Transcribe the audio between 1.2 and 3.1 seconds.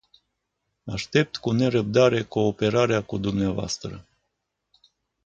cu nerăbdare cooperarea